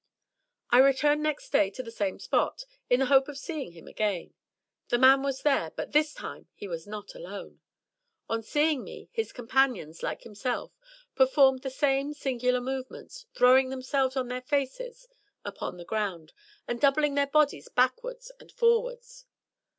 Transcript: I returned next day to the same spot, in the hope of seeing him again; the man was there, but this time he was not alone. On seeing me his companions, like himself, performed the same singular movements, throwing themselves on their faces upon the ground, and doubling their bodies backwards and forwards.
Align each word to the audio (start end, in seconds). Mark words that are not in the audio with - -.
I 0.71 0.79
returned 0.79 1.21
next 1.21 1.51
day 1.51 1.69
to 1.69 1.83
the 1.83 1.91
same 1.91 2.17
spot, 2.17 2.65
in 2.89 3.01
the 3.01 3.05
hope 3.05 3.27
of 3.27 3.37
seeing 3.37 3.73
him 3.73 3.87
again; 3.87 4.33
the 4.89 4.97
man 4.97 5.21
was 5.21 5.43
there, 5.43 5.69
but 5.75 5.91
this 5.91 6.15
time 6.15 6.47
he 6.55 6.67
was 6.67 6.87
not 6.87 7.13
alone. 7.13 7.61
On 8.27 8.41
seeing 8.41 8.83
me 8.83 9.09
his 9.11 9.31
companions, 9.31 10.01
like 10.01 10.23
himself, 10.23 10.71
performed 11.13 11.61
the 11.61 11.69
same 11.69 12.15
singular 12.15 12.61
movements, 12.61 13.27
throwing 13.35 13.69
themselves 13.69 14.17
on 14.17 14.27
their 14.27 14.41
faces 14.41 15.07
upon 15.45 15.77
the 15.77 15.85
ground, 15.85 16.33
and 16.67 16.81
doubling 16.81 17.13
their 17.13 17.27
bodies 17.27 17.69
backwards 17.69 18.31
and 18.39 18.51
forwards. 18.51 19.27